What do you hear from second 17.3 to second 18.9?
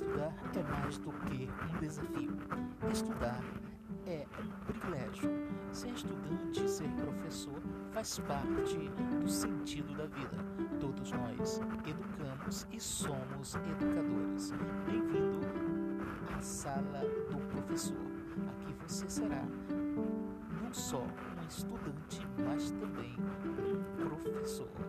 do professor. Aqui